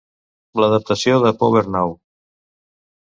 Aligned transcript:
L'adaptació 0.61 1.19
de 1.25 1.33
PowerNow! 1.43 1.95